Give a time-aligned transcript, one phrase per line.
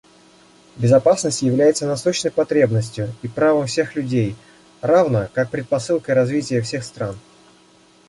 [0.77, 4.35] Безопасность является насущной потребностью и правом всех людей,
[4.81, 7.15] равно как предпосылкой развития всех стран.